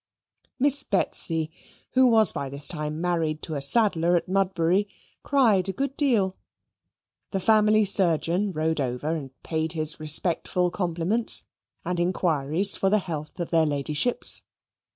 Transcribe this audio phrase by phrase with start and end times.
[0.57, 1.51] Miss Betsy,
[1.91, 4.87] who was by this time married to a saddler at Mudbury,
[5.21, 6.35] cried a good deal.
[7.29, 11.45] The family surgeon rode over and paid his respectful compliments,
[11.85, 14.41] and inquiries for the health of their ladyships.